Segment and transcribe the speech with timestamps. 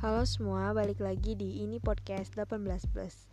[0.00, 3.28] Halo semua, balik lagi di ini podcast 18 plus.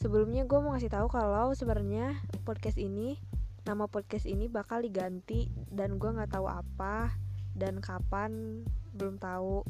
[0.00, 3.20] Sebelumnya gue mau ngasih tahu kalau sebenarnya podcast ini
[3.68, 7.12] nama podcast ini bakal diganti dan gue nggak tahu apa
[7.52, 8.64] dan kapan
[8.96, 9.60] belum tahu.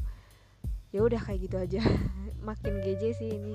[0.95, 1.83] Ya udah kayak gitu aja.
[2.47, 3.51] Makin geje sih ini.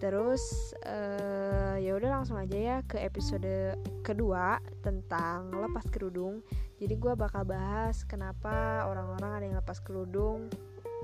[0.00, 6.40] Terus uh, ya udah langsung aja ya ke episode kedua tentang lepas kerudung.
[6.80, 10.48] Jadi gue bakal bahas kenapa orang-orang ada yang lepas kerudung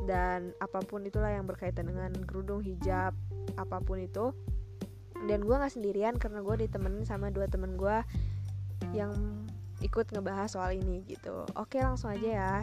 [0.03, 3.15] dan apa pun itulah yang berkaitan dengan kerudung hijab
[3.55, 4.35] apa pun itu
[5.31, 8.03] dan gue nggak sendirian karena gue ditemenin sama dua temen gue
[8.93, 9.15] yang
[9.81, 12.55] ikut ngebahas soal ini gitu oke langsung aja ya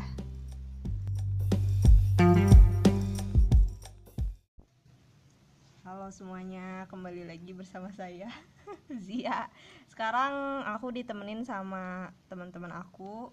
[5.92, 8.32] Halo semuanya, kembali lagi bersama saya
[9.06, 9.52] Zia.
[9.92, 13.28] Sekarang aku ditemenin sama teman-teman aku.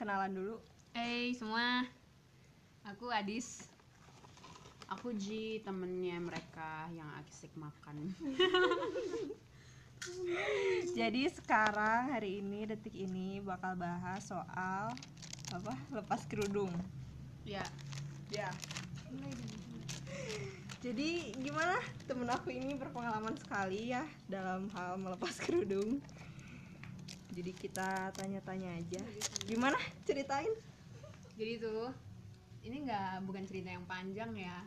[0.00, 0.56] Kenalan dulu.
[0.96, 1.84] Hey semua,
[2.86, 3.66] aku Adis.
[4.92, 8.12] Aku Ji, temennya mereka yang asik makan.
[10.98, 14.92] Jadi sekarang hari ini detik ini bakal bahas soal
[15.54, 15.74] apa?
[15.94, 16.68] Lepas kerudung.
[17.48, 17.64] Ya,
[18.32, 18.48] Ya.
[20.80, 21.76] Jadi gimana
[22.08, 26.00] temen aku ini berpengalaman sekali ya dalam hal melepas kerudung.
[27.32, 29.02] Jadi kita tanya-tanya aja.
[29.44, 29.76] Gimana?
[30.08, 30.48] Ceritain.
[31.32, 31.88] jadi tuh
[32.62, 34.62] ini nggak bukan cerita yang panjang ya.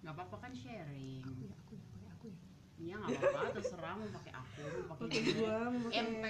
[0.00, 1.22] Gak apa-apa kan sharing.
[1.22, 2.38] Aku ya, aku ya, pakai aku ya.
[2.78, 5.56] Iya gak apa-apa, terserah mau pakai aku, mau pakai gua,
[5.92, 6.24] MP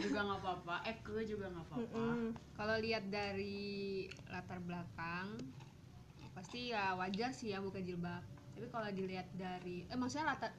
[0.00, 2.04] juga gak apa-apa, Eke juga gak apa-apa.
[2.54, 3.68] Kalau lihat dari
[4.26, 5.26] latar belakang,
[6.32, 8.24] pasti ya wajar sih ya buka jilbab.
[8.50, 10.56] Tapi kalau dilihat dari, eh maksudnya latar,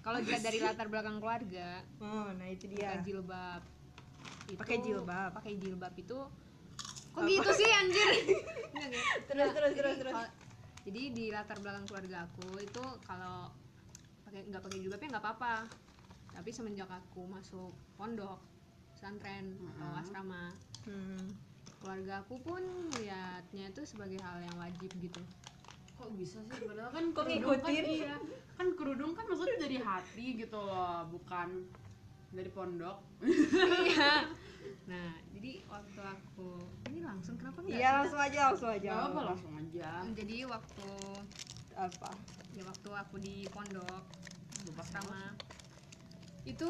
[0.00, 2.98] kalau dilihat dari latar belakang keluarga, Oh, nah itu buka dia.
[3.00, 3.62] jilbab.
[4.44, 5.30] itu- Pakai jilbab.
[5.32, 6.18] Pakai jilbab itu,
[7.14, 8.08] kok gitu sih anjir?
[9.30, 10.28] Terus, terus, jadi, terus, terus.
[10.84, 13.48] jadi di latar belakang keluarga aku itu kalau
[14.26, 15.54] pakai nggak pakai jilbabnya nggak apa-apa
[16.28, 18.42] tapi semenjak aku masuk pondok
[18.92, 20.00] pesantren atau Mm-mm.
[20.02, 20.44] asrama
[20.84, 21.32] Hmm.
[21.80, 22.60] keluarga aku pun
[22.92, 25.22] melihatnya itu sebagai hal yang wajib gitu
[25.94, 26.58] Kok bisa sih?
[26.60, 27.84] Padahal kan Kok kerudung kan ngikutin?
[27.86, 28.14] iya.
[28.58, 31.48] Kan kerudung kan maksudnya dari hati gitu loh, bukan
[32.34, 32.98] dari pondok.
[33.84, 34.26] iya
[34.90, 36.48] nah jadi waktu aku
[36.88, 38.90] ini langsung kenapa nggak Iya, langsung aja, langsung aja.
[38.90, 39.88] Gak apa langsung aja.
[40.10, 40.88] jadi waktu
[41.74, 42.10] Apa?
[42.52, 44.02] ya waktu aku di pondok
[44.62, 45.34] Bebas asrama
[46.44, 46.68] itu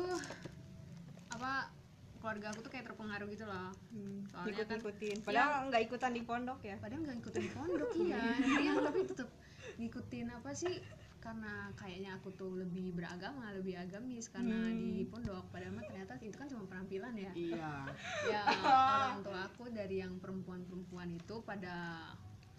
[1.29, 1.69] apa
[2.17, 5.17] keluarga aku tuh kayak terpengaruh gitu loh Hmm, Soalnya kan- ikut-ikutin.
[5.23, 6.75] Padahal nggak ikutan di pondok ya.
[6.79, 8.23] padahal nggak ngikutin di pondok iya
[8.59, 9.29] iya tapi tetap
[9.77, 10.75] ngikutin apa sih
[11.25, 14.77] karena kayaknya aku tuh lebih beragama lebih agamis karena Hmm.
[14.77, 17.73] di pondok padahal mah ternyata itu kan cuma penampilan ya Iya.
[18.33, 18.41] ya
[19.01, 22.05] orang tua aku dari yang perempuan-perempuan itu pada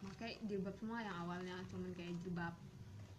[0.01, 2.53] pakai jilbab semua yang awalnya cuman kayak jilbab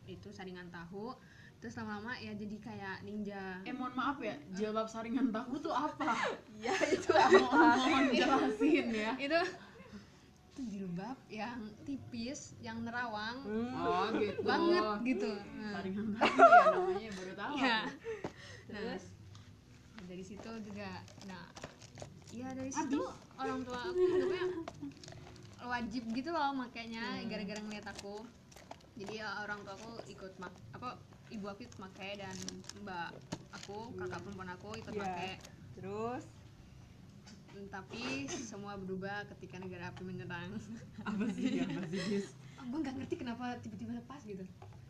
[0.05, 1.15] itu saringan tahu
[1.57, 6.15] terus lama-lama ya jadi kayak ninja Eh mohon maaf ya, jilbab saringan tahu tuh apa?
[6.53, 9.13] Iya, itu mohon, mohon jelasin ya.
[9.17, 9.41] itu
[10.57, 13.77] itu jilbab yang tipis yang nerawang Hmm.
[13.77, 14.41] Oh gitu.
[14.41, 17.55] banget gitu Nah, Saringan tahu ya namanya baru tahu.
[17.55, 17.79] Iya.
[18.65, 18.73] aku.
[18.73, 18.97] Nah,
[20.03, 20.91] dari situ juga
[21.23, 21.45] nah
[22.27, 23.01] ya dari situ
[23.37, 24.45] orang tua aku hidupnya
[25.63, 27.29] wajib gitu loh makanya Hmm.
[27.29, 28.25] gara-gara ngeliat aku
[28.97, 30.97] jadi ya, orang tua aku ikut mak apa
[31.29, 32.37] ibu aku ikut pakai dan
[32.77, 33.13] mbak
[33.53, 35.05] aku kakak perempuan aku ikut Iya.
[35.05, 35.33] pakai
[35.77, 36.36] Terus Hmm,
[37.77, 40.57] tapi semua berubah ketika negara api menyerang
[41.03, 42.25] Apa sih apa sih
[42.63, 44.41] gue nggak ngerti kenapa tiba-tiba lepas gitu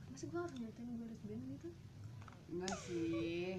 [0.06, 1.68] masa gue harus nyatain gue lesbian gitu
[2.46, 3.58] Enggak sih.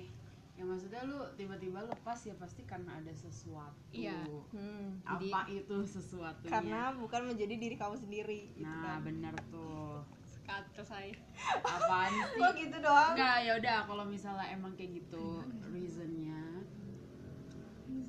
[0.53, 3.75] Ya maksudnya lu tiba-tiba lepas ya pasti karena ada sesuatu.
[3.91, 4.15] Iya.
[4.49, 6.47] hmm, Apa itu sesuatunya?
[6.49, 9.03] karena bukan menjadi diri kamu sendiri gitu Nah, kan.
[9.03, 10.01] bener tuh.
[10.41, 11.11] kata saya
[11.59, 12.39] Apaan sih?
[12.39, 13.11] Kok gitu doang?
[13.13, 16.63] Enggak, ya udah kalau misalnya emang kayak gitu reasonnya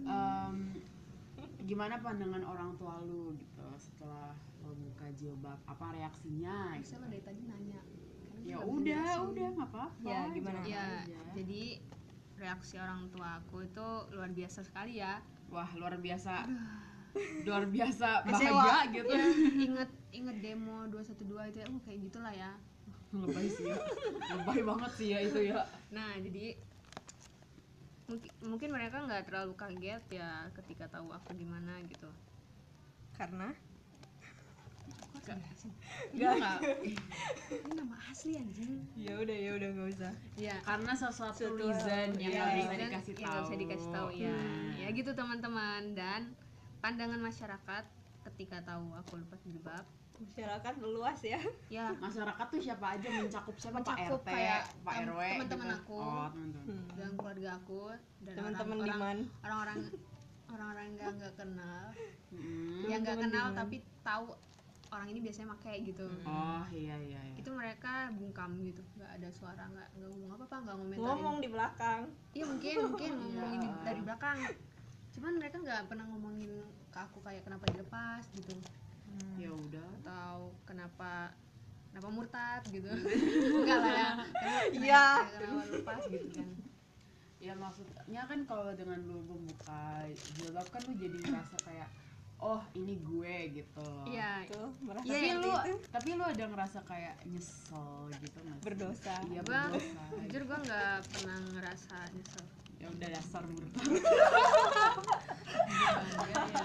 [0.07, 0.78] em,
[1.69, 4.33] gimana pandangan orang tua lu gitu setelah
[4.65, 5.61] lo buka jilbab?
[5.69, 6.97] Apa reaksinya gitu.
[6.97, 7.81] saya mah dari tadi nanya.
[8.25, 10.61] Karena ya udah udah nggak apa-apa Ya, gimana?
[10.65, 11.21] ya aja.
[11.37, 11.63] jadi
[12.39, 13.87] reaksi orang tua aku itu
[14.17, 15.21] luar biasa sekali ya.
[15.53, 16.49] Wah luar biasa.
[17.45, 19.13] Luar biasa bahagia gitu.
[19.13, 19.27] Ya
[19.61, 22.53] inget inget demo 212 itu ya oh, kayak gitulah ya.
[23.13, 23.69] Lebay sih.
[23.69, 23.77] Ya
[24.41, 25.61] lebay banget sih ya itu ya.
[25.93, 26.57] Nah jadi
[28.09, 32.09] mungkin mungkin mereka nggak terlalu kaget ya ketika tahu aku gimana gitu.
[33.15, 33.53] Karena?
[35.19, 35.73] Dijelasin?
[36.17, 36.59] Iya nggak?
[37.53, 38.81] ini nama asli anjing.
[38.97, 40.13] Ya udah ya udah nggak usah.
[40.41, 44.33] ya karena sesuatu Sesuatu- reason yang bisa dikasih tahu bisa dikasih tahu ya.
[44.33, 44.73] Nah.
[44.81, 45.83] ya gitu teman-teman.
[45.93, 46.33] Dan
[46.81, 47.85] pandangan masyarakat
[48.33, 49.85] ketika tahu aku lepas jilbab
[50.21, 51.41] masyarakat luas ya.
[51.69, 53.77] Ya masyarakat tuh siapa aja mencakup siapa?
[53.79, 55.79] Mencakup Pak RT kayak Pak RW teman-teman gitu.
[55.79, 55.97] aku.
[55.97, 56.77] oh teman-teman.
[56.93, 57.81] Dan keluarga aku
[58.21, 59.79] dan teman-teman orang- orang-orang
[60.49, 61.83] orang-orang yang nggak kenal.
[62.29, 62.81] Mm.
[62.87, 63.57] yang nggak kenal Diman.
[63.57, 64.25] tapi tahu
[64.89, 66.07] orang ini biasanya pakai gitu.
[66.25, 67.35] Oh iya iya iya.
[67.37, 68.81] Itu mereka bungkam gitu.
[68.97, 71.05] Nggak ada suara nggak nggak ngomong apa apa nggak ngomentarin.
[71.05, 72.01] Ngomong di belakang.
[72.33, 73.11] Iya mungkin mungkin.
[73.37, 73.73] Ngomongin Iya.
[73.85, 74.37] dari belakang.
[75.13, 76.53] Cuman mereka nggak pernah ngomongin
[76.89, 78.25] ke aku kayak kenapa dilepas?
[78.33, 78.57] gitu
[79.37, 79.89] ya udah.
[79.99, 81.33] Atau kenapa
[81.89, 82.87] kenapa murtad gitu.
[83.59, 84.11] Enggak lah ya.
[84.33, 85.07] Kenapa- Iya.
[85.33, 86.49] kenapa, lepas gitu kan.
[87.39, 91.87] Ya maksudnya kan kalau dengan lu membuka jilbab kan lu jadi ngerasa kayak
[92.37, 94.43] oh ini gue gitu iya.
[94.45, 99.15] Tuh merasa Iya, tapi lu itu tapi lu ada ngerasa kayak nyesel gitu nggak berdosa.
[99.25, 100.03] Iya Gua- berdosa.
[100.19, 102.45] jujur gue nggak pernah ngerasa nyesel.
[102.79, 103.87] Ya udah dasar murtad
[105.59, 106.63] Bukan, ya, ya.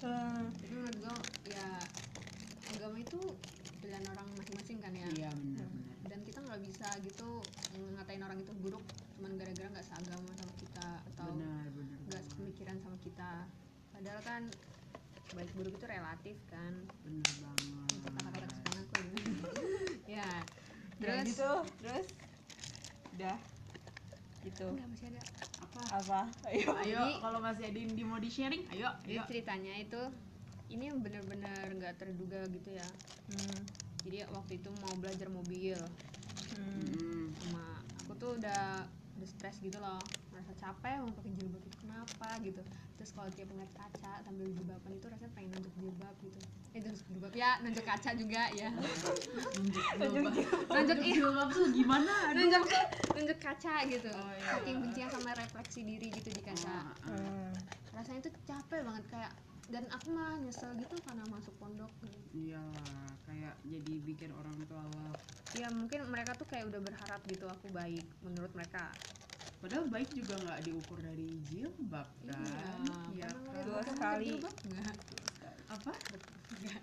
[0.00, 0.46] Hmm.
[0.52, 1.16] tapi menurut gue
[1.50, 1.66] ya
[2.70, 3.18] agama itu
[3.80, 7.28] pilihan orang masing-masing kan ya iya benar benar dan kita nggak bisa gitu
[7.74, 12.76] ngatain orang itu buruk cuman gara-gara nggak seagama sama kita atau benar benar nggak sepemikiran
[12.78, 13.30] sama kita
[13.90, 14.50] padahal kan
[15.38, 16.72] baik buruk itu relatif kan.
[17.06, 17.22] Benar
[17.86, 18.98] Itu kata-kata banget kesukaan aku
[20.10, 20.18] ya.
[20.18, 20.30] ya
[20.98, 21.52] terus terus gitu.
[21.78, 22.06] Terus?
[23.14, 23.36] Udah.
[24.42, 24.66] Gitu.
[24.74, 25.22] Enggak masih ada.
[25.62, 25.80] Apa?
[26.02, 26.20] Apa?
[26.50, 27.02] Ayo ayo.
[27.22, 29.28] Kalau masih ada yang di mau di sharing ayo jadi ayo.
[29.30, 30.02] ceritanya itu
[30.74, 32.88] ini bener-bener nggak terduga gitu ya.
[33.30, 33.62] Hmm.
[34.04, 35.78] jadi waktu itu mau belajar mobil.
[36.58, 36.82] Hmm.
[36.90, 37.26] Hmm.
[37.38, 37.64] sama
[38.02, 38.82] aku tuh udah
[39.14, 40.02] udah stres gitu loh
[40.44, 42.60] merasa capek mau pakai jilbab itu kenapa gitu.
[43.00, 46.40] Terus kalau tiap ngeliat kaca sambil jilbaban itu rasanya pengen nunjuk jilbab gitu.
[46.76, 47.32] Eh nunjuk jilbab.
[47.32, 48.68] Ya nunjuk kaca juga ya.
[49.56, 50.34] Nunjuk jilbab.
[50.76, 52.14] Nunjuk jilbab tuh gimana?
[52.36, 52.62] Nunjuk
[53.16, 54.10] nunjuk kaca gitu.
[54.12, 54.60] Oh, iya.
[54.60, 56.92] saking bencinya sama refleksi diri gitu di kaca.
[57.08, 57.56] Hmm.
[57.94, 59.32] rasanya tuh capek banget kayak
[59.70, 61.88] dan aku malah nyesel gitu karena masuk pondok.
[62.36, 64.84] Iyalah kayak jadi bikin orang tua
[65.54, 68.90] ya mungkin mereka tuh kayak udah berharap gitu aku baik menurut mereka
[69.64, 72.36] padahal baik juga nggak diukur dari jilbab kan
[73.10, 73.64] iya Iya pernah kan?
[73.64, 74.28] Dua sekali.
[75.64, 75.92] apa
[76.52, 76.76] nanya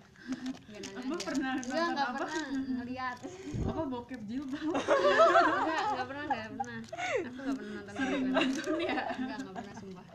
[0.92, 2.18] Apa pernah enggak apa?
[2.18, 3.18] pernah ngeliat.
[3.62, 6.78] apa bokep jilbab Enggak, enggak pernah, enggak pernah.
[7.22, 10.06] Aku enggak pernah nonton sering nonton ya Enggak, enggak pernah sumpah.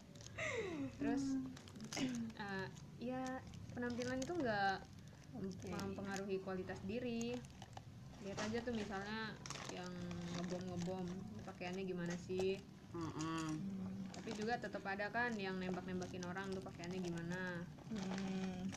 [0.98, 1.24] Terus
[2.36, 2.66] eh,
[3.00, 3.24] ya
[3.72, 4.75] penampilan itu enggak
[5.34, 5.68] Oke.
[5.70, 7.36] mempengaruhi kualitas diri.
[8.24, 9.31] Lihat aja tuh misalnya
[9.72, 9.92] yang
[10.36, 11.08] ngebom ngebom
[11.44, 12.60] pakaiannya gimana sih?
[12.94, 13.48] Heeh.
[14.18, 17.42] Tapi juga tetap ada kan yang nembak nembakin orang tuh pakaiannya gimana?
[17.92, 18.68] Hmm.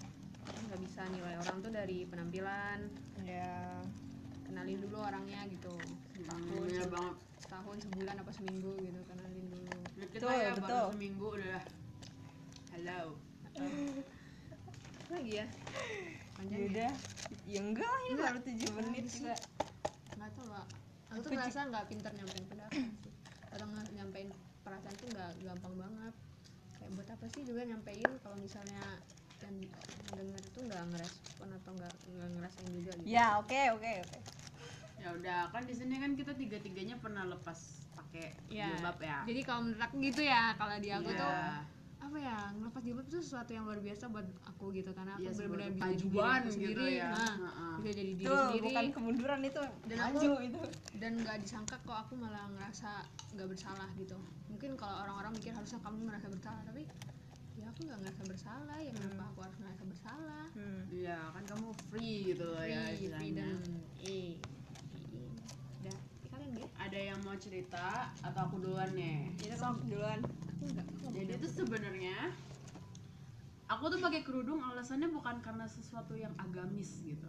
[0.46, 2.78] Kan nggak bisa nilai orang tuh dari penampilan.
[3.20, 3.78] ya
[4.48, 5.70] kenalin dulu orangnya gitu.
[6.18, 7.16] Setahun Hmm, se- banget.
[7.38, 9.76] setahun sebulan apa seminggu gitu kenalin dulu.
[10.10, 10.66] Betul, ya betul.
[10.66, 11.60] baru seminggu udah
[12.74, 13.02] halo
[15.00, 15.46] Apa lagi ya?
[16.38, 16.66] Panjang ya?
[16.70, 16.92] udah.
[17.46, 19.34] Ya enggak lah ini baru tujuh menit juga
[21.10, 23.12] aku tuh Aku merasa nggak pintar nyampein pendapat sih.
[23.50, 24.28] Atau nge- nyampein
[24.62, 26.14] perasaan tuh nggak gampang banget.
[26.72, 28.82] Kayak buat apa sih juga nyampein kalau misalnya
[29.40, 29.56] yang
[30.10, 33.08] denger tuh nggak ngerespon atau nggak nggak ngerasain juga gitu.
[33.08, 34.18] Ya oke oke oke.
[35.00, 37.56] Ya udah kan di sini kan kita tiga tiganya pernah lepas
[37.90, 39.18] pakai Ya, jilbab ya.
[39.24, 41.18] Jadi kalau menurut aku gitu ya kalau di aku Iya.
[41.18, 41.32] tuh
[42.10, 45.30] apa ya ngelepas jilbab itu sesuatu yang luar biasa buat aku gitu karena aku Iya,
[45.32, 47.08] sebuah benar-benar bisa jadi diri gitu sendiri ya.
[47.08, 47.74] nah, Heeh.
[47.78, 50.60] bisa jadi diri itu sendiri bukan kemunduran itu Dan maju aku- itu
[50.96, 52.90] dan nggak disangka kok aku malah ngerasa
[53.30, 56.82] nggak bersalah gitu mungkin kalau orang-orang mikir harusnya kamu ngerasa bersalah tapi
[57.54, 60.80] ya aku nggak ngerasa bersalah ya kenapa aku harus ngerasa bersalah hmm.
[60.90, 63.46] Iya kan kamu free gitu loh ya free istilahnya.
[64.02, 64.32] eh
[65.14, 65.30] eh.
[65.78, 65.96] udah
[66.28, 67.86] kalian deh Ada yang mau cerita
[68.18, 69.30] atau aku duluan nih?
[69.38, 71.89] ya sok duluan aku nggak aku Jadi itu sebenarnya
[73.80, 77.24] aku tuh pakai kerudung alasannya bukan karena sesuatu yang agamis gitu.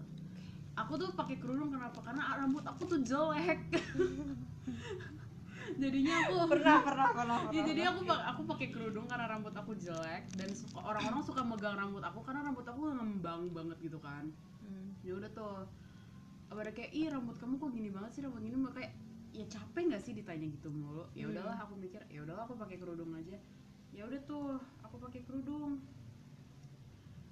[0.75, 2.03] Aku tuh pakai kerudung kenapa?
[2.03, 3.71] Karena rambut aku tuh jelek.
[5.79, 7.67] Jadinya aku pernah pernah pernah Ya, pernah.
[7.71, 12.03] jadi aku aku pakai kerudung karena rambut aku jelek dan suka orang-orang suka megang rambut
[12.03, 14.27] aku karena rambut aku ngembang banget gitu kan.
[14.59, 14.91] Hmm.
[15.07, 15.63] Ya udah tuh.
[16.51, 18.91] Pada kayak ih rambut kamu kok gini banget sih rambut gini Mbak?" kayak
[19.31, 21.07] ya capek nggak sih ditanya gitu mulu.
[21.15, 21.39] Ya Hmm.
[21.39, 23.39] udahlah aku mikir ya udahlah aku pakai kerudung aja.
[23.95, 25.79] Ya udah tuh aku pakai kerudung.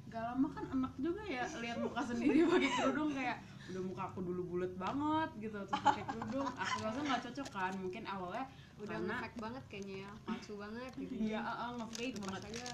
[0.10, 3.38] Gak lama kan enak juga ya lihat muka sendiri pakai kerudung kayak
[3.70, 6.50] udah muka aku dulu bulat banget gitu terus pakai kerudung.
[6.58, 8.46] Aku rasa nggak cocok kan mungkin awalnya
[8.82, 11.13] udah karena ngefake banget kayaknya ya palsu banget gitu.
[11.13, 12.42] Iya, uh, uh, nge-fake banget.
[12.50, 12.70] aja.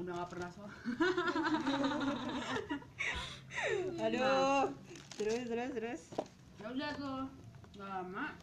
[0.00, 0.64] Udah gak pernah so.
[4.04, 4.64] aduh.
[5.16, 6.02] Terus terus terus.
[6.60, 7.24] Ya udah tuh,
[7.80, 8.36] gak lama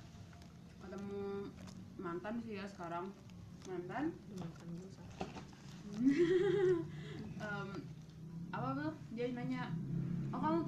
[0.81, 1.21] ketemu
[2.01, 3.05] mantan sih ya sekarang.
[3.67, 4.15] Mantan,
[8.57, 8.93] Apa tuh?
[9.13, 9.69] Dia nanya,
[10.33, 10.65] oh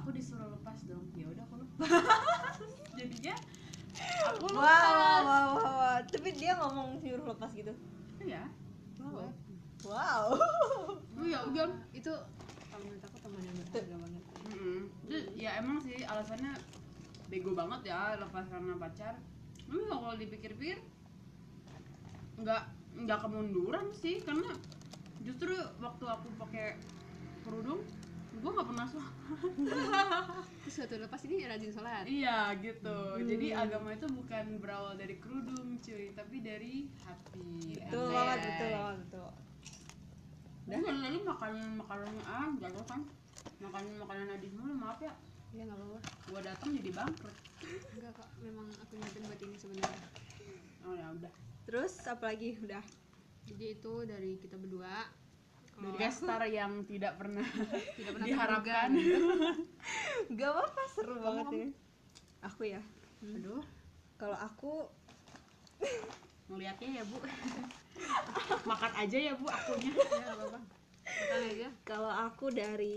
[0.00, 1.06] aku disuruh lepas dong.
[1.18, 1.90] Ya udah aku lepas.
[2.98, 3.34] Jadinya
[4.30, 4.90] aku wow, lepas.
[4.90, 5.98] wow, wow, wow, wow.
[6.06, 7.74] tapi dia ngomong nyuruh lepas gitu?
[8.22, 8.46] Ya
[9.02, 9.28] wow.
[9.86, 10.24] Wow.
[11.20, 11.68] Oh ya udah.
[11.92, 12.08] Itu
[12.72, 14.22] kalau menurut aku teman yang berharga banget.
[14.48, 14.80] Mm-mm.
[15.04, 16.56] Terus, ya emang sih alasannya
[17.28, 19.14] bego banget ya lepas karena pacar.
[19.68, 20.80] Tapi kalau dipikir-pikir
[22.40, 22.62] nggak
[23.04, 24.48] nggak kemunduran sih karena
[25.20, 26.76] justru waktu aku pakai
[27.44, 27.84] kerudung
[28.30, 29.14] gue nggak pernah sholat.
[30.64, 32.04] Terus suatu lepas ini rajin sholat.
[32.06, 32.98] Iya gitu.
[33.26, 37.74] Jadi agama itu bukan berawal dari kerudung cuy tapi dari hati.
[37.74, 39.30] Betul banget betul banget betul.
[40.70, 43.00] Kalau lalu makanan makanan ah jatuh kan?
[43.58, 45.12] Makanan makanan Nadif mulu maaf ya.
[45.50, 45.98] Ya nggak apa-apa.
[46.30, 47.36] Gua datang jadi bangkrut.
[47.98, 50.08] Enggak kok memang aku nyiapin buat ini sebenarnya.
[50.86, 51.32] Oh ya udah.
[51.66, 52.56] Terus apa lagi?
[52.62, 52.80] Udah
[53.50, 55.10] jadi itu dari kita berdua.
[55.74, 57.42] Kalau guest star yang tidak pernah
[57.98, 58.88] tidak pernah diharapkan.
[60.38, 61.68] Gak apa-apa seru banget ini
[62.44, 62.82] aku ya?
[63.24, 63.64] Aduh.
[64.20, 64.86] Kalau aku
[66.52, 67.16] ngeliatnya ya bu.
[68.70, 69.92] Makan aja ya bu akunya.
[69.96, 70.60] Ya nggak apa-apa.
[71.08, 71.68] Makan aja.
[71.88, 72.96] Kalau aku dari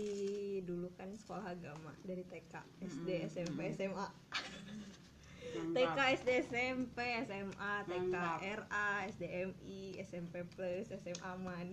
[0.62, 2.52] dulu kan sekolah agama dari TK
[2.84, 4.06] SD SMP SMA
[5.52, 5.98] TK.
[6.22, 6.96] SD SMP
[7.26, 8.38] SMA TK Mantap.
[8.40, 11.68] RA SDMI SMP plus SMA aman.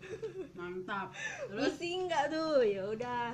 [0.58, 1.12] Mantap.
[1.48, 2.62] Pusing nggak tuh?
[2.62, 3.32] Ya udah.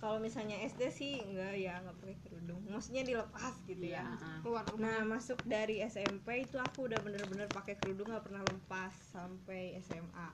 [0.00, 2.64] Kalau misalnya SD sih enggak ya nggak pakai kerudung.
[2.72, 4.16] Maksudnya dilepas gitu ya.
[4.16, 4.40] Ah.
[4.40, 4.80] keluar rumah.
[4.80, 10.28] Nah masuk dari SMP itu aku udah bener-bener pakai kerudung nggak pernah lepas sampai SMA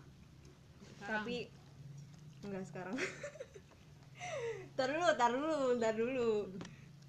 [0.86, 1.26] Sekarang.
[1.26, 1.50] tapi
[2.46, 2.96] enggak sekarang.
[4.76, 6.52] Tar dulu tar dulu tar dulu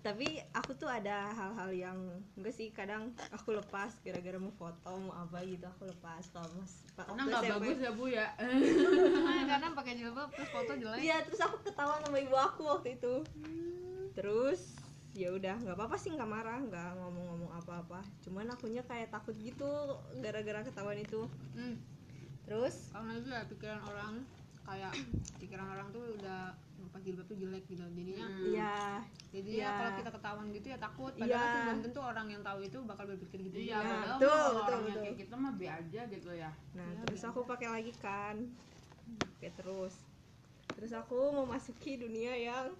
[0.05, 1.99] tapi aku tuh ada hal-hal yang
[2.37, 6.23] enggak sih kadang aku lepas gara-gara mau foto mau apa gitu aku lepas.
[6.29, 8.27] Kalau mas pak karena nggak bagus ya bu ya?
[9.51, 11.01] Kadang pakai jilbab terus foto jelek.
[11.01, 13.25] Iya terus aku ketawa sama ibu aku waktu itu.
[14.13, 14.77] Terus
[15.17, 18.05] ya udah nggak apa-apa sih nggak marah nggak ngomong-ngomong apa-apa.
[18.21, 21.25] Cuman akunya kayak takut gitu gara-gara ketahuan itu.
[21.57, 21.77] Hmm.
[22.47, 22.95] terus?
[22.95, 24.23] Karena itu ya pikiran orang
[24.63, 24.95] kayak
[25.35, 26.55] pikiran orang tuh udah
[26.97, 27.85] pas jilbab tuh jelek gitu.
[27.85, 28.45] Jadinya Hmm.
[28.49, 28.75] iya.
[29.29, 29.61] Jadi Iya.
[29.61, 31.13] ya kalau kita ketahuan gitu ya takut.
[31.13, 31.53] Padahal Iya.
[31.53, 33.57] tuh belum tentu orang yang tahu itu bakal berpikir gitu.
[33.61, 35.03] Iya padahal betul, mah betul, orangnya betul.
[35.05, 36.51] kayak kita mah be aja gitu ya.
[36.73, 38.35] Nah Iya, terus aku pakai lagi kan.
[39.29, 39.93] Oke terus.
[40.73, 42.73] Terus aku memasuki dunia yang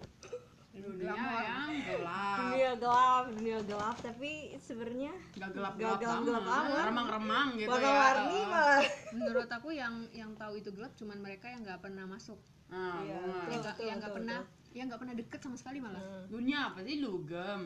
[0.70, 1.42] dunia Glamour.
[1.42, 2.36] yang gelap.
[2.38, 6.84] Dunia gelap dunia gelap tapi sebenarnya nggak gelap Nggak gelap gelap-gelap amat.
[6.86, 8.82] remang remang gitu warna-warni ya malah.
[9.10, 12.38] Menurut aku yang yang tahu itu gelap cuman mereka yang nggak pernah masuk.
[12.68, 15.98] Nah, Iya, yang nggak yang pernah yang nggak pernah deket sama sekali malah.
[15.98, 16.24] Hmm.
[16.28, 17.00] dunia apa sih?
[17.00, 17.62] Dugem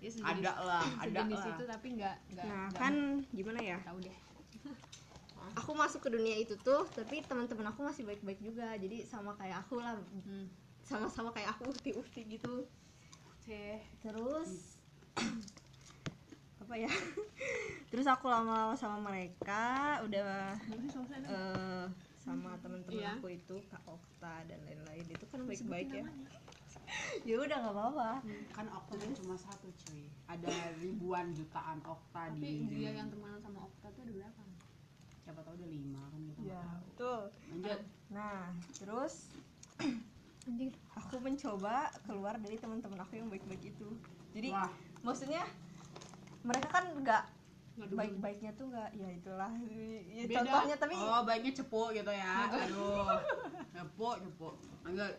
[0.00, 1.48] ya sejenis, ada lah ada lah.
[1.48, 2.94] itu tapi nggak nah nggak kan
[3.30, 3.78] gimana ya?
[3.80, 4.16] tahu deh.
[5.54, 8.72] Aku masuk ke dunia itu tuh tapi teman-teman aku masih baik-baik juga.
[8.74, 9.96] Jadi sama kayak aku lah.
[10.24, 10.48] Hmm.
[10.84, 12.68] Sama-sama kayak aku uhti-uhti gitu.
[13.44, 14.80] Teh terus?
[16.64, 16.88] Apa ya?
[17.92, 20.56] Terus aku lama-lama sama mereka udah
[21.28, 21.86] eh,
[22.24, 23.12] sama teman-teman Iya.
[23.20, 25.04] aku itu kak Okta dan lain-lain.
[25.12, 26.04] Itu kan baik-baik ya.
[27.28, 28.10] ya udah nggak apa-apa.
[28.52, 30.08] Kan okta kan cuma satu cuy.
[30.28, 34.42] Ada ribuan jutaan okta tapi di dia yang temenan sama Okta tuh ada berapa?
[35.24, 36.80] Siapa tahu ada lima kan kita nggak tahu.
[36.88, 37.22] betul.
[37.52, 37.80] Lanjut.
[38.12, 38.40] Nah
[38.76, 39.14] terus
[40.94, 43.88] aku mencoba keluar dari teman-teman aku yang baik-baik itu.
[44.36, 44.70] Jadi wah.
[45.00, 45.42] maksudnya
[46.44, 47.24] mereka kan nggak
[47.74, 49.50] baik-baiknya tuh nggak ya itulah.
[50.06, 50.36] Ya, beda.
[50.46, 52.46] contohnya tapi oh baiknya cepu gitu ya.
[52.50, 53.08] Aduh.
[53.74, 54.48] Cepu cepu
[54.86, 55.14] lanjut.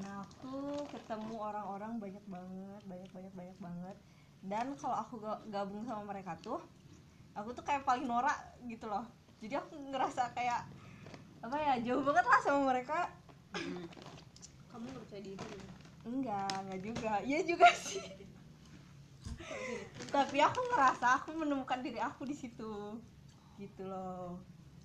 [0.00, 3.96] Nah aku ketemu orang-orang banyak banget, banyak banyak banyak banget.
[4.42, 6.58] Dan kalau aku ga- gabung sama mereka tuh,
[7.36, 9.04] aku tuh kayak paling norak gitu loh.
[9.44, 10.64] Jadi aku ngerasa kayak
[11.42, 13.10] apa ya jauh banget lah sama mereka.
[13.52, 13.84] Hmm.
[14.72, 15.66] kamu nggak percaya diri gitu?
[16.08, 17.12] Enggak, enggak juga.
[17.22, 18.02] Iya juga sih.
[20.08, 22.96] Tapi aku ngerasa aku menemukan diri aku di situ.
[23.60, 24.40] Gitu loh.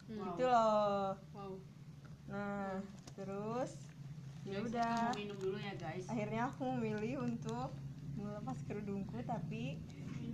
[0.07, 0.19] Hmm.
[0.24, 1.15] Gitu loh.
[1.31, 1.53] wow
[2.27, 2.83] Nah,
[3.15, 3.71] terus
[4.47, 5.12] ya udah.
[5.19, 7.75] minum dulu ya guys akhirnya aku memilih untuk
[8.15, 9.75] melepas kerudungku tapi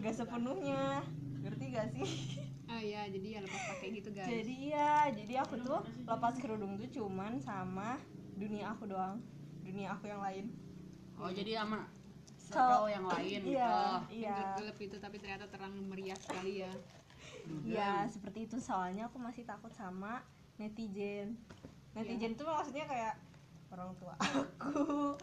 [0.05, 1.01] gak sepenuhnya
[1.41, 2.09] ngerti gak sih
[2.69, 6.77] ah ya jadi ya lepas pakai gitu guys jadi ya jadi aku tuh lepas kerudung
[6.77, 7.97] tuh cuman sama
[8.43, 9.17] dunia aku doang.
[9.63, 10.45] Dunia aku yang lain.
[11.15, 11.87] Oh jadi sama
[12.51, 13.41] Kalau- yang lain.
[13.47, 14.37] iya gitu iya.
[14.59, 16.73] gelap itu tapi ternyata terang meriah sekali ya.
[17.63, 18.59] Iya seperti itu.
[18.59, 20.21] Soalnya aku masih takut sama
[20.59, 21.39] netizen.
[21.95, 23.15] Netizen tuh maksudnya kayak
[23.73, 24.13] orang tua
[24.61, 25.17] aku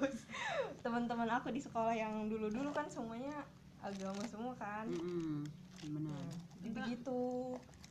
[0.00, 0.24] terus
[0.80, 3.44] teman-teman aku di sekolah yang dulu-dulu kan semuanya
[3.84, 4.88] agama semua kan.
[4.88, 5.44] Mm-mm,
[5.84, 6.16] benar.
[6.16, 6.32] Nah,
[6.64, 7.20] begitu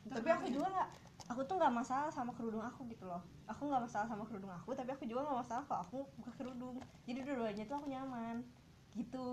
[0.10, 0.90] Ntar tapi aku juga nggak
[1.32, 3.24] aku tuh nggak masalah sama kerudung aku gitu loh.
[3.48, 6.76] Aku nggak masalah sama kerudung aku tapi aku juga nggak masalah kalau aku buka kerudung.
[7.08, 8.44] Jadi dua-duanya tuh aku nyaman.
[8.92, 9.30] Gitu.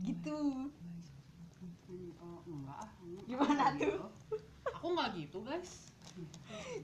[0.00, 0.36] Gitu.
[2.16, 2.88] Oh enggak.
[3.28, 4.08] Gimana tuh?
[4.72, 5.92] aku nggak gitu guys.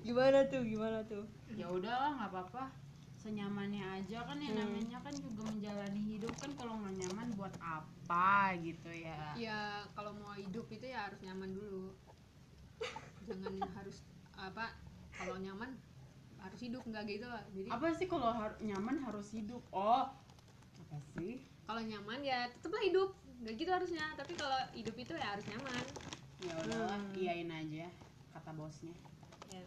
[0.05, 0.63] Gimana tuh?
[0.63, 1.25] Gimana tuh?
[1.57, 2.65] Ya udahlah nggak apa-apa.
[3.19, 4.63] Senyamannya aja kan yang Hmm.
[4.79, 9.35] namanya kan juga menjalani hidup kan kalau nggak nyaman buat apa gitu ya.
[9.35, 9.61] Ya
[9.97, 11.97] kalau mau hidup itu ya harus nyaman dulu.
[13.27, 14.07] Jangan harus
[14.39, 14.71] apa
[15.13, 15.75] kalau nyaman
[16.39, 19.59] harus hidup nggak gitu lah jadi apa sih kalau har- nyaman harus hidup?
[19.75, 20.07] Oh
[20.79, 21.43] apa sih?
[21.67, 23.11] Kalau nyaman ya tetaplah hidup
[23.43, 24.07] nggak gitu harusnya.
[24.15, 25.85] Tapi kalau hidup itu ya harus nyaman.
[26.39, 27.19] Ya udahlah Hmm.
[27.19, 27.87] iyain aja
[28.33, 28.95] kata bosnya.
[29.51, 29.67] Ya.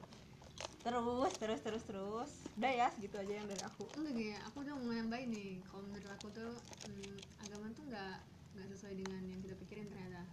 [0.82, 2.32] Terus terus terus terus.
[2.58, 3.86] Udah ya segitu aja yang dari aku.
[4.00, 5.60] Enggak gini aku udah mau nambahin nih.
[5.68, 6.51] Kalau menurut aku tuh
[6.88, 8.16] hmm, agama tuh nggak
[8.56, 10.24] nggak sesuai dengan yang kita pikirin ternyata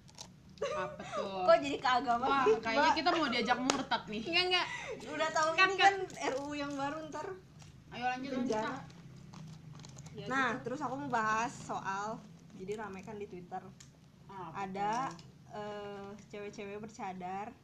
[0.66, 1.46] apa tuh?
[1.46, 2.56] Kok jadi ke agama wah sih?
[2.58, 4.22] kayaknya kita mau diajak murtad nih.
[4.26, 4.66] Enggak enggak.
[5.08, 5.94] Udah tahu Kan, ini kan.
[6.34, 7.26] RUU yang baru ntar.
[7.94, 8.72] Ayo lanjut penjara.
[10.18, 10.62] Ya nah gitu.
[10.66, 12.18] terus aku mau bahas soal
[12.58, 13.62] jadi rame kan di Twitter.
[14.26, 14.92] Ah, apa ada
[15.54, 17.54] eh, cewek-cewek bercadar.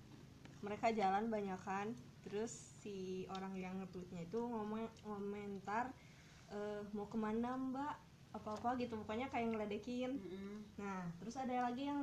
[0.62, 1.92] Mereka jalan banyakan.
[2.24, 5.90] Terus si orang yang nge-tweetnya itu ngomong komentar
[6.54, 7.94] eh, mau ke mana mbak?
[8.34, 8.98] Apa-apa gitu.
[9.02, 10.18] Pokoknya kayak ngeledekin.
[10.18, 10.58] Mm-mm.
[10.74, 12.02] nah terus ada lagi yang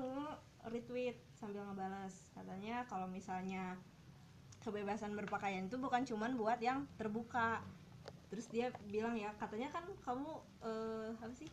[0.70, 3.74] retweet sambil ngebales katanya kalau misalnya
[4.62, 7.66] kebebasan berpakaian itu bukan cuman buat yang terbuka.
[8.30, 10.30] Terus dia bilang ya katanya kan kamu
[10.64, 11.50] eh, apa sih?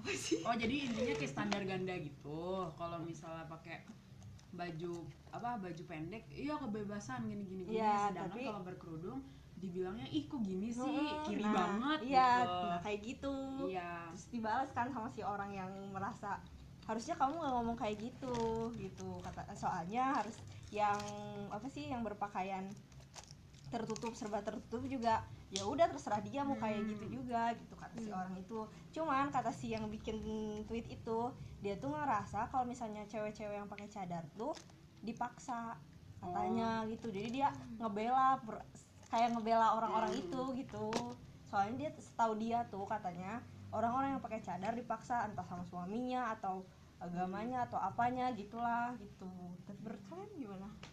[0.00, 0.40] Apa sih?
[0.46, 2.70] Oh jadi intinya kayak standar ganda gitu.
[2.78, 3.82] Kalau misalnya pakai
[4.50, 9.20] baju apa baju pendek iya kebebasan gini gini gini Iya, sedangkan tapi- kalau berkerudung
[9.60, 10.80] dibilangnya ih kok gini sih?
[10.80, 12.64] Hmm, kiri nah, banget iya gitu.
[12.64, 13.36] nah, kayak gitu.
[13.68, 13.92] Iya.
[14.16, 16.40] Terus dibalas kan sama si orang yang merasa
[16.90, 18.34] harusnya kamu nggak ngomong kayak gitu
[18.74, 19.22] gitu.
[19.22, 20.34] Kata soalnya harus
[20.74, 20.98] yang
[21.54, 22.66] apa sih yang berpakaian
[23.70, 25.22] tertutup serba tertutup juga
[25.54, 26.90] ya udah terserah dia mau kayak Hmm.
[26.90, 28.66] gitu juga gitu kata si orang itu.
[28.90, 30.18] Cuman kata si yang bikin
[30.66, 31.30] tweet itu
[31.62, 34.54] dia tuh ngerasa kalau misalnya cewek-cewek yang pakai cadar tuh
[35.06, 35.78] dipaksa
[36.18, 37.14] katanya gitu.
[37.14, 38.42] Jadi dia ngebela
[39.10, 40.22] kayak ngebela orang-orang Hmm.
[40.26, 40.90] itu gitu.
[41.46, 43.38] Soalnya dia setahu dia tuh katanya
[43.70, 46.66] orang-orang yang pakai cadar dipaksa entah sama suaminya atau
[47.00, 49.28] agamanya atau apanya gitulah gitu
[49.62, 50.88] Terus menurut kalian gimana aku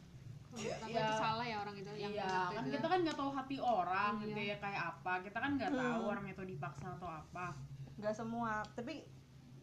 [0.57, 0.73] Ya.
[1.03, 2.73] itu salah ya orang itu yang iya nge-tweet kan itu.
[2.73, 4.23] kita kan nggak tahu hati orang Iya.
[4.23, 6.11] gitu ya kayak apa kita kan nggak tahu Hmm.
[6.11, 7.47] orang itu dipaksa atau apa
[7.95, 8.93] nggak semua tapi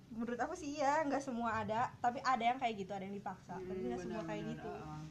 [0.09, 3.57] menurut aku sih iya nggak semua ada tapi ada yang kayak gitu ada yang dipaksa
[3.57, 5.03] tapi Hmm, nggak semua kayak gitu uh,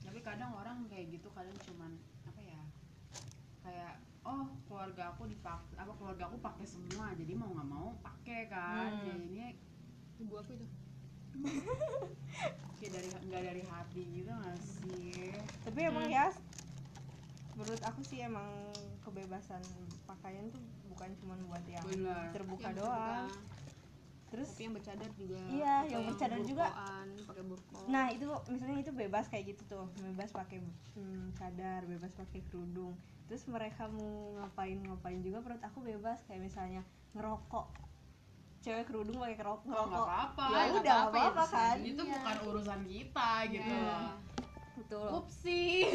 [0.00, 1.90] tapi kadang orang kayak gitu kadang cuman
[2.22, 2.62] apa ya
[3.60, 8.46] kayak oh keluarga aku dipaksa apa keluarga aku pakai semua jadi mau nggak mau pakai
[8.46, 9.06] kan Hmm.
[9.08, 9.48] jadinya
[10.20, 10.66] ibu aku itu.
[12.76, 15.32] Kayak dari nggak dari hati gitu nggak sih?
[15.64, 16.28] Tapi emang ya
[17.56, 18.44] menurut aku sih emang
[19.00, 19.64] kebebasan
[20.04, 20.60] pakaian tuh
[20.92, 22.28] bukan cuma buat yang Benar.
[22.36, 23.28] terbuka Yang doang.
[23.32, 23.54] terbuka.
[24.26, 25.38] terus tapi yang bercadar juga.
[25.48, 26.66] Iya, atau yang bercadar juga.
[27.30, 29.86] pakai burko nah itu misalnya itu bebas kayak gitu tuh.
[30.02, 30.58] Bebas pakai
[30.98, 32.92] hmm, cadar bebas pakai kerudung.
[33.30, 36.18] Terus mereka mau ngapain ngapain juga menurut aku bebas.
[36.26, 36.82] Kayak misalnya
[37.14, 37.70] ngerokok
[38.66, 40.06] cewek kerudung pakai kerok Oh, nggak ngerokok.
[40.10, 41.76] apa-apa ya nggak udah apa-apa, apa-apa ya, kan?
[41.80, 42.12] Itu Iya.
[42.12, 44.10] bukan urusan kita gitu loh.
[44.76, 45.08] Betul.
[45.14, 45.62] Upsi.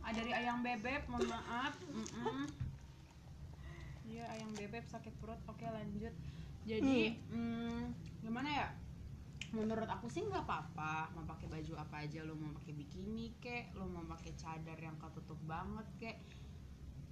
[0.00, 1.76] Ah dari ayang bebek mohon maaf.
[4.02, 5.36] Iya ayang bebek sakit perut.
[5.44, 6.10] Oke lanjut.
[6.64, 7.80] Jadi mm,
[8.20, 8.68] gimana ya?
[9.52, 11.12] Menurut aku sih nggak apa-apa.
[11.12, 14.96] Mau pakai baju apa aja lo mau pakai bikini kek lo mau pakai cadar yang
[14.96, 16.16] ketutup banget kek.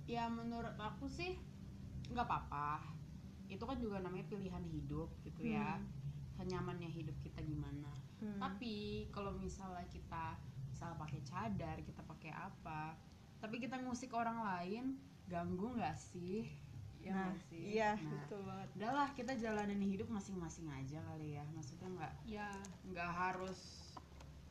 [0.09, 1.37] Ya menurut aku sih
[2.09, 2.98] nggak apa-apa
[3.49, 5.81] itu kan juga namanya pilihan hidup gitu ya.
[6.37, 7.91] Senyamannya hidup kita gimana.
[8.19, 8.35] Hmm.
[8.43, 10.35] tapi kalau misalnya kita
[10.67, 12.99] misal pakai cadar kita pakai apa
[13.39, 14.99] tapi kita ngusik orang lain
[15.31, 16.51] ganggu nggak sih?
[16.99, 17.79] Ya nah sih?
[17.79, 18.69] iya Nah, betul banget.
[18.75, 21.47] udahlah kita jalanin hidup masing-masing aja kali ya.
[21.55, 22.51] Maksudnya nggak ya
[22.91, 23.87] nggak harus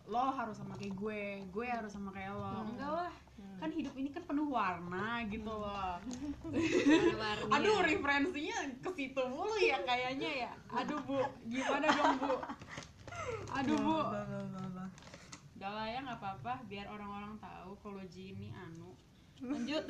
[0.08, 2.48] lo harus sama kayak gue gue harus sama kayak lo.
[2.48, 2.72] Hmm.
[2.74, 3.62] enggak lah Hmm.
[3.62, 6.02] kan hidup ini kan penuh warna gitu loh.
[7.22, 10.52] Warna-warni aduh referensinya ke situ mulu ya kayaknya ya.
[10.74, 11.22] Aduh bu.
[11.46, 12.34] Gimana dong bu?
[13.62, 13.98] Aduh bu.
[15.58, 16.66] Udah lah ya nggak apa-apa.
[16.66, 18.98] Biar orang-orang tahu kalau Ji ini anu.
[19.46, 19.86] Lanjut.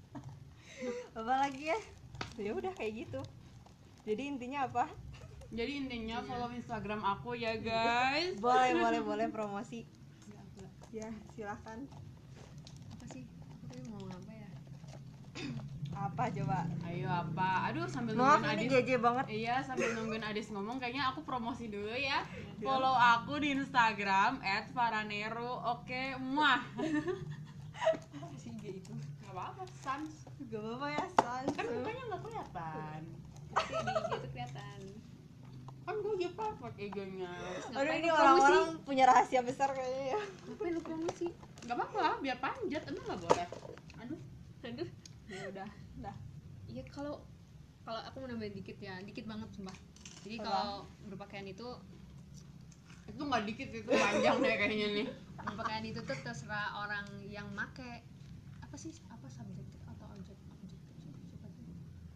[1.18, 1.78] apa lagi ya?
[2.38, 3.20] Ya udah kayak gitu.
[4.06, 4.86] Jadi intinya apa
[5.52, 8.32] Jadi intinya follow Instagram aku ya guys.
[8.44, 9.84] boleh boleh boleh promosi.
[10.88, 11.84] Ya silahkan.
[12.96, 13.28] Apa sih?
[13.28, 14.48] Aku tadi mau apa ya?
[15.92, 16.64] Apa coba?
[16.88, 17.68] Ayo apa?
[17.68, 19.26] Aduh sambil maaf nungguin ini Adis banget.
[19.28, 22.24] Iya sambil nungguin Adis ngomong kayaknya aku promosi dulu ya.
[22.64, 24.40] Follow aku di Instagram
[24.72, 26.64] @faranero Oke, muah.
[28.40, 28.92] Si IG itu?
[29.20, 30.10] Gak apa-apa, sans.
[30.48, 31.48] Gak apa-apa ya sans.
[31.54, 33.00] Kan mukanya gak kelihatan.
[33.52, 35.01] Tapi di IG kelihatan.
[35.82, 37.30] Kan gue juga pakai IG-nya
[37.74, 40.14] aduh ini orang-orang punya rahasia besar kayaknya.
[40.14, 41.26] Ya Ngapain lu promosi?
[41.66, 43.46] Gak apa-apa, biar panjat, emang gak boleh?
[44.02, 44.20] Aduh,
[44.62, 44.88] Aduh.
[45.26, 45.68] Ya udah.
[46.02, 46.16] dah
[46.70, 47.24] Iya kalau
[47.82, 49.74] kalau aku mau nambahin dikit ya, dikit banget sumpah.
[50.22, 51.66] Jadi kalau berpakaian itu
[53.10, 55.06] itu gak dikit, itu panjang deh kayaknya nih.
[55.42, 58.06] berpakaian itu tuh terserah orang yang make.
[58.62, 58.94] Apa sih?
[59.10, 60.86] Apa subjektif atau objek objektif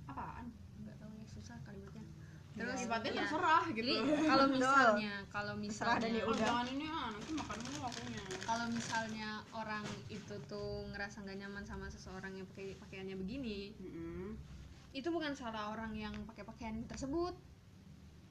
[0.07, 0.55] Apaan?
[0.87, 2.07] nggak tahu ya susah kalimatnya
[2.57, 3.16] Terus terus sifatnya ya.
[3.21, 3.85] terserah gitu.
[3.85, 3.92] Jadi
[4.25, 9.29] kalau misalnya kalau misalnya ya Oh, jangan ini ah, nanti makan dulu akunya kalau misalnya
[9.53, 14.35] orang itu tuh ngerasa nggak nyaman sama seseorang yang pakai pakaiannya begini Mm-mm.
[14.90, 17.35] itu bukan salah orang yang pakai pakaian tersebut.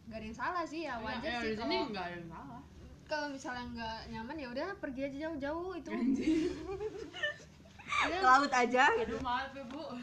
[0.06, 2.28] Gak ada yang salah sih ya wajar Ya, sih di sini kalau nggak ada yang
[2.28, 2.62] salah.
[3.06, 5.90] kalau misalnya nggak nyaman ya udah pergi aja jauh-jauh itu.
[7.86, 9.14] Ke laut aja gitu.
[9.14, 9.84] Aduh maaf ya bu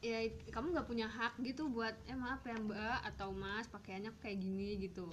[0.00, 0.16] ya
[0.48, 4.80] kamu nggak punya hak gitu buat eh maaf ya mbak atau mas pakaiannya kayak gini
[4.80, 5.04] gitu.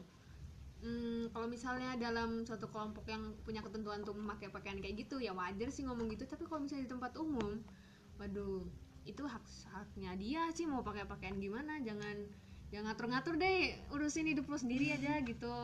[0.77, 5.33] Hmm, kalau misalnya dalam suatu kelompok yang punya ketentuan untuk memakai pakaian kayak gitu ya
[5.33, 6.23] wajar sih ngomong gitu.
[6.23, 7.59] Tapi kalau misalnya di tempat umum
[8.17, 8.63] waduh
[9.03, 11.81] itu hak haknya dia sih mau pakai pakaian gimana.
[11.83, 12.15] Jangan
[12.71, 15.55] jangan ngatur-ngatur deh urusin hidup lo sendiri aja gitu.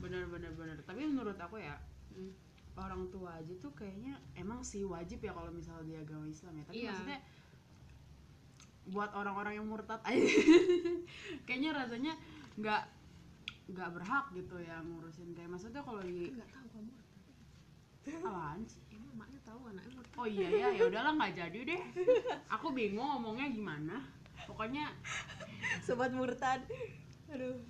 [0.00, 1.76] Bener bener bener tapi menurut aku ya
[2.10, 2.34] Hmm.
[2.74, 6.64] orang tua aja tuh kayaknya emang sih wajib ya kalau misalnya di agama Islam ya.
[6.66, 6.90] Tapi Iya.
[6.90, 7.18] maksudnya
[8.90, 10.26] buat orang-orang yang murtad aja.
[11.46, 12.12] Kayaknya rasanya
[12.58, 12.82] nggak
[13.70, 15.32] nggak berhak gitu ya ngurusin.
[15.32, 16.92] Kayak maksudnya kalau di nggak tahu kamu
[18.10, 18.82] apaan sih?
[18.90, 21.82] Emang maknya tahu anaknya mau oh iya ya ya udahlah nggak jadi deh.
[22.58, 23.96] Aku bingung ngomongnya gimana.
[24.50, 24.90] Pokoknya
[25.86, 26.66] sobat murtad.
[27.30, 27.62] Aduh.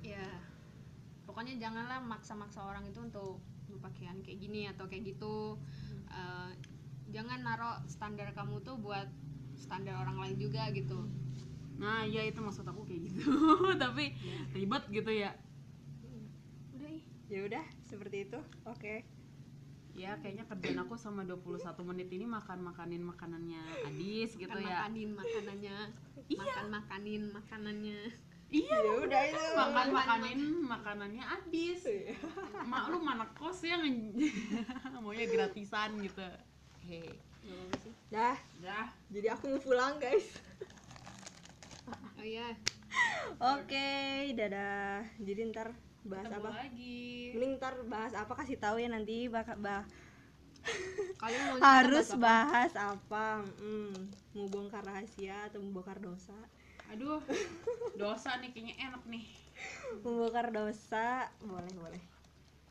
[0.00, 0.24] Ya
[1.24, 5.58] pokoknya janganlah maksa-maksa orang itu untuk berpakaian kayak gini atau kayak gitu.
[6.08, 6.50] Eh,
[7.10, 9.06] jangan naruh standar kamu tuh buat
[9.54, 11.06] standar orang lain juga gitu.
[11.78, 13.22] Nah ya itu maksud aku kayak gitu.
[13.82, 14.14] Tapi
[14.54, 15.34] ribet gitu ya.
[16.74, 17.02] Udah ih.
[17.26, 18.38] Ya udah seperti itu.
[18.66, 19.02] Oke.
[19.94, 24.76] Ya kayaknya kerjaan aku sama 21 menit ini makan makanin makanannya Adis gitu makan ya.
[24.82, 25.76] makanin makanannya.
[26.34, 28.00] Makan makanin makanannya.
[28.54, 29.44] Iya ya udah itu.
[29.54, 31.82] makan makanin makanannya Adis.
[32.66, 34.34] Mak lu mana kos ya nge-
[35.02, 36.22] maunya gratisan gitu
[36.84, 37.08] hei
[38.12, 38.36] dah.
[38.60, 38.88] Dah.
[39.10, 40.26] Jadi aku mau pulang guys.
[42.14, 42.52] Oh iya.
[43.40, 45.04] Oke dadah.
[45.20, 45.72] Jadi ntar
[46.04, 46.50] bahas ketemu apa?
[46.60, 47.04] lagi.
[47.36, 48.32] Mending ntar bahas apa?
[48.36, 49.84] Kasih tahu ya nanti bak bah
[51.20, 53.44] kalian mau harus bahas apa?
[53.60, 53.92] hmm,
[54.32, 56.36] mau bongkar rahasia atau mau bongkar dosa?
[56.92, 57.20] Aduh.
[58.00, 59.24] Dosa nih kayaknya enak nih.
[60.00, 61.28] Mau bongkar dosa?
[61.44, 62.13] Boleh boleh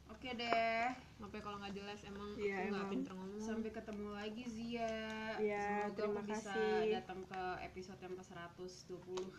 [0.08, 0.86] oke deh.
[1.18, 2.00] Apa kalau nggak jelas?
[2.04, 2.92] Emang Iya, aku nggak emang.
[2.92, 3.40] pinter ngomong.
[3.40, 4.96] Sampai ketemu lagi Zia.
[5.38, 6.92] Iya, semoga terima aku bisa kasih.
[6.92, 9.32] datang ke episode yang ke 120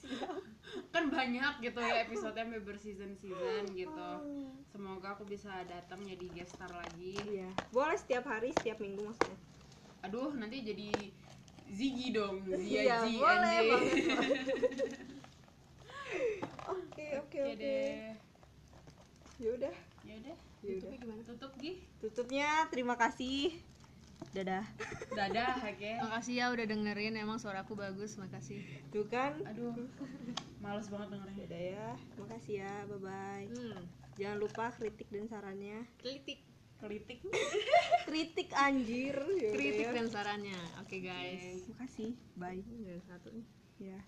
[0.94, 4.08] kan banyak gitu ya episode yang berseason season gitu.
[4.66, 7.20] Semoga aku bisa datang jadi guest star lagi.
[7.20, 7.52] Iya.
[7.68, 9.36] Boleh setiap hari setiap minggu maksudnya?
[10.00, 11.12] Aduh nanti jadi
[11.68, 12.48] Ziggy dong.
[12.48, 13.68] Zia Iya, Zi boleh anjing.
[13.68, 13.92] banget.
[16.66, 17.60] oke oke Oke oke.
[17.60, 18.29] deh
[19.40, 19.74] ya udah.
[20.04, 20.36] Ya udah.
[20.60, 20.80] Ya udah.
[20.84, 21.22] Tutupnya gimana?
[21.24, 21.72] Tutup Gi.
[22.04, 23.56] Tutupnya terima kasih.
[24.36, 24.64] Dadah.
[25.16, 25.90] Dadah oke.
[26.04, 28.60] Makasih ya udah dengerin emang suaraku bagus makasih.
[28.92, 29.40] Tuh kan?
[29.48, 29.72] Aduh
[30.60, 31.36] males banget dengerin.
[31.48, 31.88] Dadah ya
[32.20, 33.80] makasih ya bye bye hmm.
[34.20, 35.88] Jangan lupa kritik dan sarannya.
[35.96, 36.44] Kritik.
[36.80, 37.20] Kelitik
[38.08, 39.16] kritik anjir.
[39.16, 39.96] Ya udah kritik ya.
[39.96, 40.60] dan sarannya.
[40.84, 41.64] Oke guys.
[41.72, 42.12] Makasih.
[42.36, 42.64] Bye.
[43.08, 43.46] Satu nih.
[43.80, 44.00] Ya